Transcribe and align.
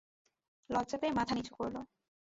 লজ্জা 0.69 0.97
পেয়ে 1.01 1.17
মাথা 1.19 1.33
নিচু 1.35 1.53
করল। 1.55 1.75